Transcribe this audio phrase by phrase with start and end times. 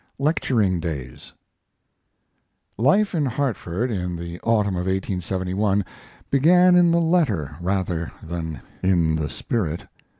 [0.17, 1.33] LECTURING DAYS
[2.75, 5.85] Life in Hartford, in the autumn of 1871,
[6.31, 9.85] began in the letter, rather than in the spirit.